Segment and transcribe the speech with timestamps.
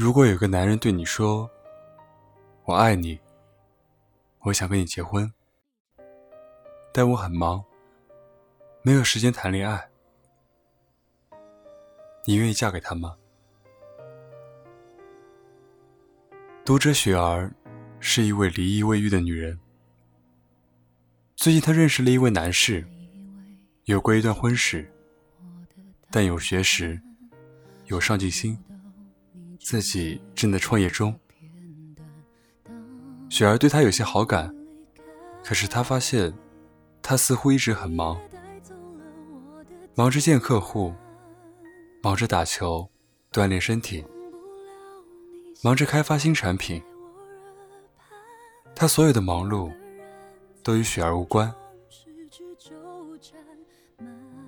[0.00, 1.46] 如果有个男人对你说
[2.64, 3.20] ：“我爱你，
[4.38, 5.30] 我想跟你结婚，
[6.90, 7.62] 但我很忙，
[8.80, 9.90] 没有时间谈恋爱。”
[12.24, 13.14] 你愿意嫁给他吗？
[16.64, 17.52] 读者雪儿
[17.98, 19.60] 是一位离异未育的女人。
[21.36, 22.82] 最近她认识了一位男士，
[23.84, 24.90] 有过一段婚史，
[26.10, 26.98] 但有学识，
[27.84, 28.58] 有上进心。
[29.62, 31.14] 自己正在创业中，
[33.28, 34.52] 雪儿对他有些好感，
[35.44, 36.32] 可是她发现，
[37.02, 38.18] 他似乎一直很忙，
[39.94, 40.94] 忙着见客户，
[42.02, 42.90] 忙着打球，
[43.30, 44.04] 锻炼身体，
[45.62, 46.82] 忙着开发新产品。
[48.74, 49.70] 他所有的忙碌，
[50.62, 51.52] 都与雪儿无关。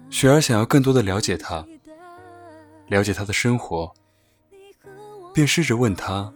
[0.08, 1.64] 雪儿想要更多的了解他，
[2.88, 3.92] 了解他的生活。
[5.32, 6.32] 便试着问他，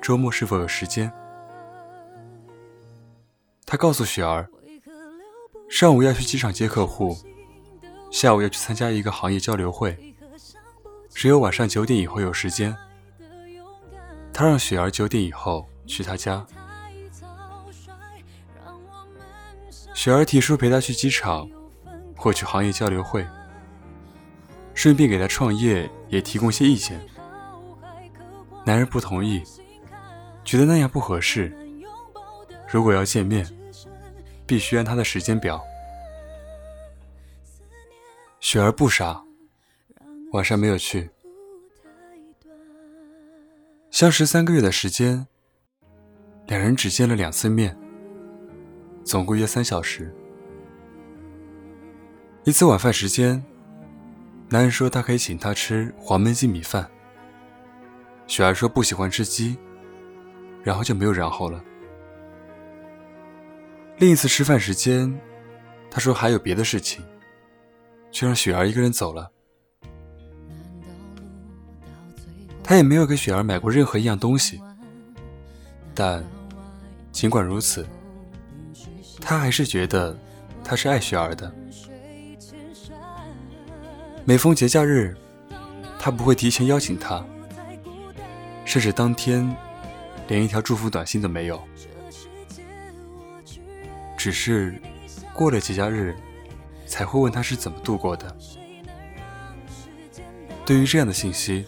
[0.00, 1.12] 周末是否有时间。
[3.66, 4.48] 他告诉雪儿，
[5.68, 7.16] 上午要去机场接客户，
[8.10, 10.14] 下午要去参加一个行业交流会，
[11.10, 12.76] 只有晚上九点以后有时间。
[14.32, 16.46] 他让雪儿九点以后去他家。
[19.92, 21.48] 雪儿提出陪他去机场，
[22.16, 23.26] 或去行业交流会，
[24.72, 27.00] 顺便给他创业也提供些意见。
[28.64, 29.42] 男人不同意，
[30.44, 31.52] 觉得那样不合适。
[32.68, 33.46] 如果要见面，
[34.46, 35.60] 必须按他的时间表。
[38.38, 39.22] 雪儿不傻，
[40.32, 41.10] 晚上没有去。
[43.90, 45.26] 相识三个月的时间，
[46.46, 47.76] 两人只见了两次面，
[49.04, 50.14] 总共约三小时。
[52.44, 53.44] 一次晚饭时间，
[54.48, 56.88] 男人说他可以请她吃黄焖鸡米饭。
[58.30, 59.58] 雪儿说不喜欢吃鸡，
[60.62, 61.60] 然后就没有然后了。
[63.98, 65.12] 另一次吃饭时间，
[65.90, 67.02] 他说还有别的事情，
[68.12, 69.28] 却让雪儿一个人走了。
[72.62, 74.62] 他也没有给雪儿买过任何一样东西，
[75.92, 76.24] 但
[77.10, 77.84] 尽管如此，
[79.20, 80.16] 他还是觉得
[80.62, 81.52] 他是爱雪儿的。
[84.24, 85.16] 每逢节假日，
[85.98, 87.26] 他不会提前邀请她。
[88.70, 89.52] 甚至当天，
[90.28, 91.60] 连一条祝福短信都没有，
[94.16, 94.80] 只是
[95.34, 96.14] 过了节假日，
[96.86, 98.32] 才会问他是怎么度过的。
[100.64, 101.66] 对于这样的信息，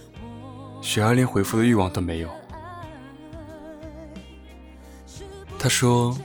[0.81, 2.31] 雪儿连回复的欲望都没有。
[5.59, 6.17] 他说，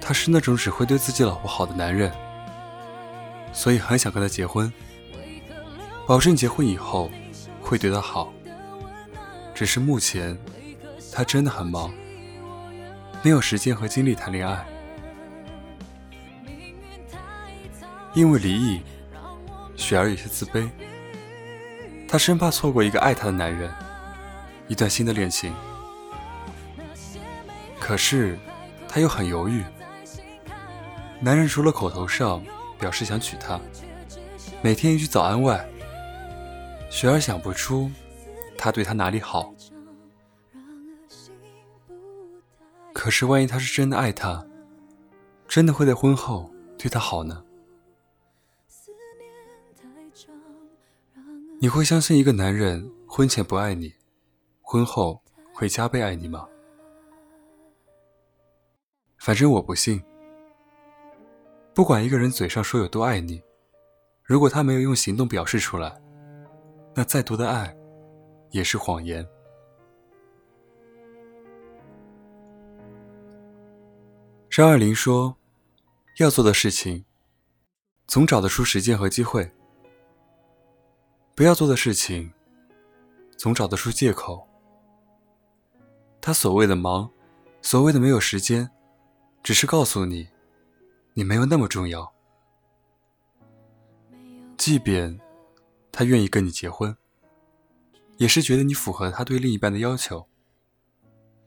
[0.00, 2.10] 他是那种只会对自己老婆好的男人，
[3.52, 4.72] 所以很想跟他结婚，
[6.06, 7.10] 保证结婚以后
[7.60, 8.32] 会对她好。
[9.60, 10.34] 只是目前，
[11.12, 11.92] 他真的很忙，
[13.22, 14.64] 没有时间和精力谈恋爱。
[18.14, 18.80] 因为离异，
[19.76, 20.66] 雪儿有些自卑，
[22.08, 23.70] 她生怕错过一个爱她的男人，
[24.66, 25.52] 一段新的恋情。
[27.78, 28.38] 可是，
[28.88, 29.62] 她又很犹豫。
[31.20, 32.42] 男人除了口头上
[32.78, 33.60] 表示想娶她，
[34.62, 35.62] 每天一句早安外，
[36.88, 37.92] 雪儿想不出。
[38.60, 39.54] 他对他哪里好？
[42.92, 44.46] 可是万一他是真的爱她，
[45.48, 47.42] 真的会在婚后对她好呢？
[51.58, 53.94] 你会相信一个男人婚前不爱你，
[54.60, 55.22] 婚后
[55.54, 56.46] 会加倍爱你吗？
[59.16, 60.02] 反正我不信。
[61.72, 63.42] 不管一个人嘴上说有多爱你，
[64.22, 65.98] 如果他没有用行动表示出来，
[66.94, 67.74] 那再多的爱。
[68.50, 69.26] 也是谎言。
[74.48, 75.36] 张爱玲说
[76.18, 77.04] ：“要做的事情，
[78.06, 79.44] 总找得出时间和机会；
[81.34, 82.32] 不要做的事情，
[83.38, 84.46] 总找得出借口。”
[86.20, 87.10] 他所谓的忙，
[87.62, 88.70] 所谓的没有时间，
[89.42, 90.28] 只是告诉你，
[91.14, 92.12] 你没有那么重要。
[94.58, 95.18] 即便
[95.90, 96.94] 他愿意跟你结婚。
[98.20, 100.28] 也是觉得你符合他对另一半的要求，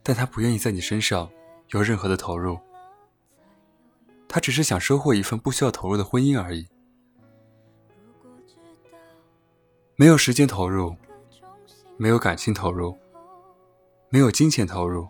[0.01, 1.29] 但他不愿意在你身上
[1.67, 2.57] 有任何的投入，
[4.27, 6.67] 他只是想收获一份不需要投入的婚姻而已。
[9.95, 10.95] 没有时间投入，
[11.95, 12.97] 没有感情投入，
[14.09, 15.07] 没有金钱投入，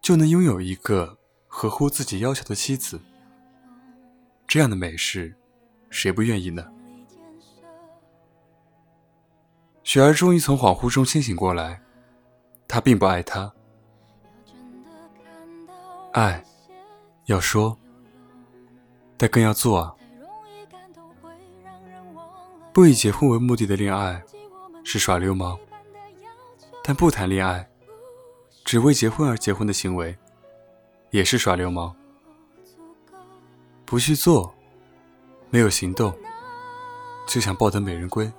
[0.00, 1.18] 就能拥有一个
[1.48, 3.00] 合乎自己要求的妻子，
[4.46, 5.34] 这样的美事，
[5.90, 6.72] 谁不愿意呢？
[9.84, 11.82] 雪儿终于从恍惚中清醒过来，
[12.68, 13.52] 他并不爱他。
[16.12, 16.42] 爱，
[17.26, 17.76] 要说，
[19.16, 19.94] 但更要做啊！
[22.72, 24.22] 不以结婚为目的的恋爱
[24.84, 25.58] 是耍流氓，
[26.84, 27.68] 但不谈恋爱，
[28.64, 30.16] 只为结婚而结婚的行为
[31.10, 31.94] 也是耍流氓。
[33.84, 34.54] 不去做，
[35.50, 36.14] 没有行动，
[37.26, 38.30] 就想抱得美人归。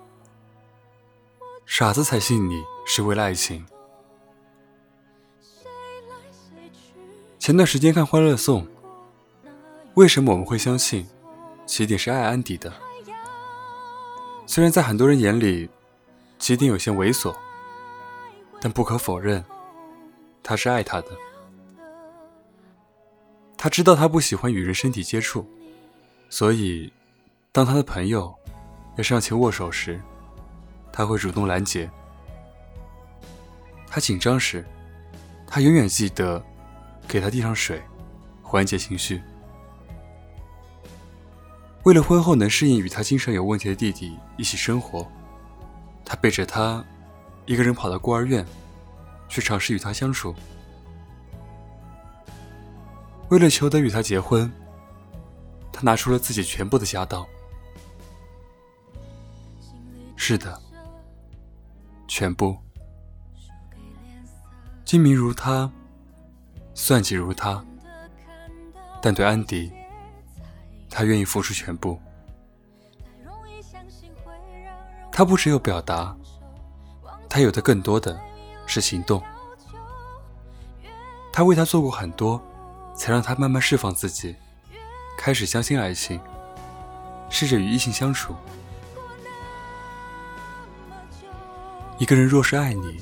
[1.76, 3.66] 傻子才信你是为了爱情。
[7.40, 8.64] 前段时间看《欢乐颂》，
[9.96, 11.04] 为什么我们会相信
[11.66, 12.72] 起点是爱安迪的？
[14.46, 15.68] 虽然在很多人眼里，
[16.38, 17.36] 起点有些猥琐，
[18.62, 19.44] 但不可否认，
[20.44, 21.08] 他是爱她的。
[23.58, 25.44] 他知道他不喜欢与人身体接触，
[26.30, 26.94] 所以
[27.52, 28.32] 当他的朋友
[28.96, 30.00] 要上前握手时，
[30.94, 31.92] 他会主动拦截。
[33.88, 34.66] 他紧张时，
[35.46, 36.42] 他永远记得。
[37.06, 37.84] 给他递上水，
[38.42, 39.22] 缓解情绪。
[41.84, 45.06] 为了婚后能适应与他精神有问题的弟弟一起生活，
[46.06, 46.84] 他背着他，
[47.46, 48.44] 一个人跑到孤儿院，
[49.28, 50.34] 去尝试与他相处。
[53.28, 54.50] 为了求得与他结婚，
[55.74, 57.28] 他拿出了自己全部的家当。
[60.16, 60.60] 是的，
[62.16, 62.56] 全部。
[64.86, 65.72] 精明如他。
[66.76, 67.64] 算计如他，
[69.02, 69.72] 但对安迪，
[70.92, 72.00] 他愿意付出全部。
[75.12, 76.16] 他不只有表达，
[77.28, 78.20] 他有的更多的
[78.68, 79.22] 是行动。
[81.32, 82.40] 他为他做过很多，
[82.96, 84.36] 才让他慢慢释放自己，
[85.18, 86.20] 开始相信爱情，
[87.30, 88.36] 试着与异性相处。
[92.00, 93.02] 一个人若是爱你，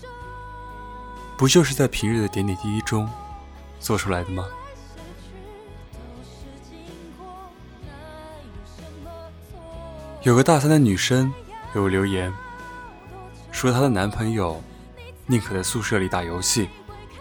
[1.38, 3.10] 不就是在平日的点点滴滴中？
[3.80, 4.46] 做出来的吗？
[10.22, 11.34] 有个大三的女生
[11.74, 12.32] 给我留言，
[13.52, 14.62] 说她的男朋友
[15.26, 16.70] 宁可在宿舍里打游戏、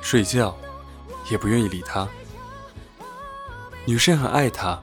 [0.03, 0.55] 睡觉，
[1.31, 2.07] 也不愿意理她。
[3.87, 4.83] 女生很爱他，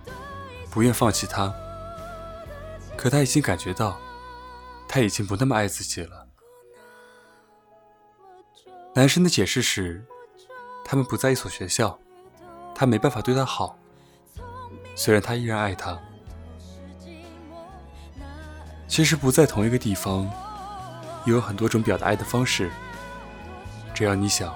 [0.72, 1.54] 不愿放弃他，
[2.96, 4.00] 可她已经感觉到，
[4.88, 6.27] 他已经不那么爱自己了。
[8.98, 10.04] 男生的解释是。
[10.84, 12.00] 他们不在一所学校，
[12.74, 13.78] 他没办法对她好。
[14.96, 16.00] 虽然他依然爱她，
[18.88, 20.24] 其实不在同一个地方，
[21.26, 22.72] 也有很多种表达爱的方式。
[23.94, 24.56] 只要你想，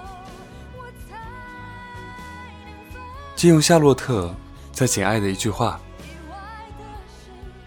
[3.35, 4.33] 借用夏洛特
[4.71, 5.79] 在《简爱》的一句话：“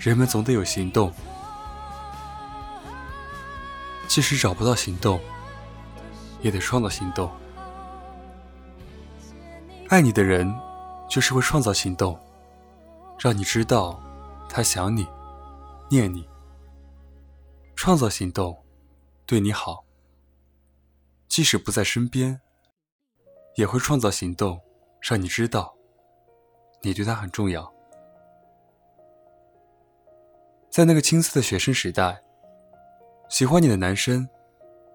[0.00, 1.12] 人们总得有行动，
[4.08, 5.20] 即使找不到行动，
[6.44, 7.28] 也得创造行动。”
[9.88, 10.54] 爱你的人，
[11.08, 12.18] 就是会创造行动，
[13.18, 14.00] 让你知道
[14.48, 15.06] 他想你、
[15.90, 16.28] 念你。
[17.74, 18.56] 创造行动，
[19.26, 19.84] 对你好。
[21.28, 22.40] 即使不在身边，
[23.56, 24.60] 也会创造行动，
[25.00, 25.74] 让你知道
[26.82, 27.72] 你对他很重要。
[30.70, 32.22] 在那个青涩的学生时代，
[33.28, 34.28] 喜欢你的男生，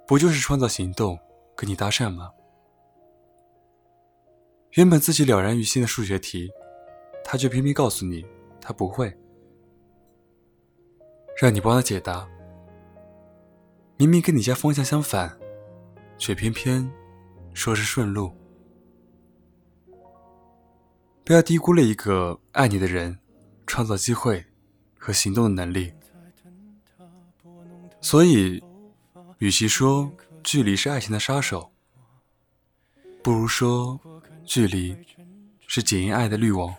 [0.07, 1.17] 不就是创造行动
[1.59, 2.31] 跟你搭讪吗？
[4.75, 6.49] 原本自己了然于心的数学题，
[7.21, 8.25] 他却偏偏告诉你
[8.61, 9.13] 他不会，
[11.41, 12.25] 让你帮他解答。
[13.97, 15.37] 明明跟你家方向相反，
[16.17, 16.89] 却偏偏
[17.53, 18.31] 说是顺路。
[21.25, 23.19] 不要低估了一个爱你的人
[23.67, 24.45] 创造机会
[24.97, 25.91] 和行动的能力。
[27.99, 28.63] 所以，
[29.39, 30.09] 与其说
[30.51, 31.71] 距离是爱情的杀手，
[33.21, 33.99] 不如说。
[34.43, 34.97] 距离
[35.67, 36.75] 是检验爱的滤网，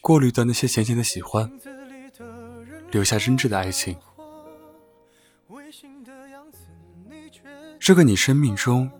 [0.00, 1.48] 过滤掉那些浅浅的喜欢，
[2.90, 3.96] 留下真挚的爱情。
[7.78, 8.90] 这个你生命中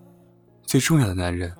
[0.62, 1.52] 最重要的男人，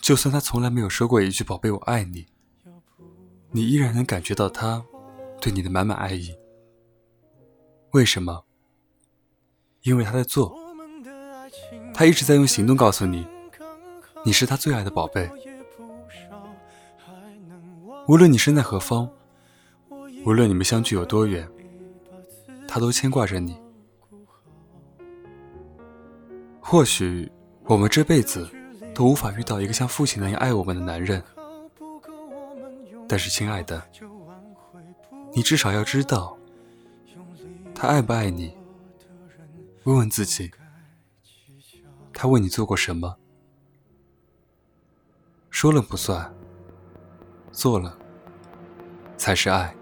[0.00, 2.24] 就算他从来没有说过一句“宝贝，我爱你”，
[3.50, 4.86] 你依然能感觉到他
[5.40, 6.37] 对你的满满爱意。
[7.92, 8.44] 为什么？
[9.82, 10.56] 因为他在做。
[11.94, 13.26] 他一直在用行动告诉你，
[14.24, 15.28] 你是他最爱的宝贝。
[18.06, 19.10] 无论你身在何方，
[20.24, 21.48] 无论你们相距有多远，
[22.68, 23.60] 他都牵挂着你。
[26.60, 27.30] 或许
[27.64, 28.48] 我们这辈子
[28.94, 31.22] 都无法遇到一个像父亲那样爱我们的男人，
[33.08, 33.82] 但是，亲爱的，
[35.34, 36.37] 你至少要知道，
[37.80, 38.52] 他爱不爱你。
[39.84, 40.50] 问问自己，
[42.12, 43.16] 他为你做过什么？
[45.48, 46.34] 说了不算，
[47.52, 47.96] 做了
[49.16, 49.72] 才是爱。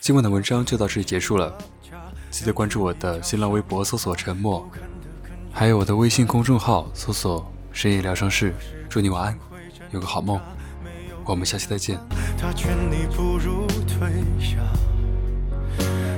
[0.00, 1.54] 今晚的文章就到这里结束了，
[2.30, 4.66] 记得关注我的新浪微博，搜索“沉默”，
[5.52, 8.54] 还有我的微信公众号，搜索“深夜疗伤室”。
[8.88, 9.38] 祝你晚安，
[9.90, 10.40] 有个好梦。
[11.26, 12.00] 我们下期再见。
[12.40, 14.08] 他劝你不如退
[14.40, 14.56] 下。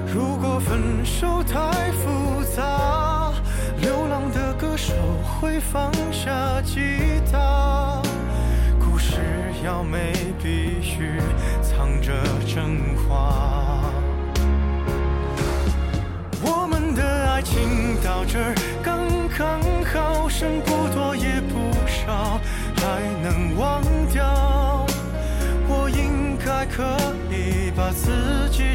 [0.07, 3.33] 如果分手太复杂，
[3.81, 4.95] 流浪的歌手
[5.41, 6.81] 会放下吉
[7.33, 8.01] 他。
[8.79, 9.17] 故事
[9.65, 11.19] 要美，必须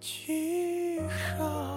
[0.00, 0.98] 记
[1.36, 1.69] 上。